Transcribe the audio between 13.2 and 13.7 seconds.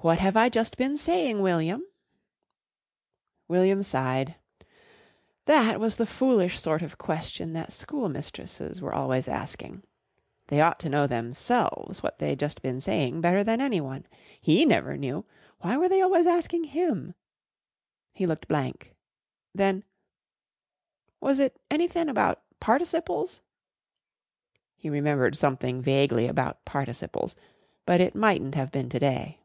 better than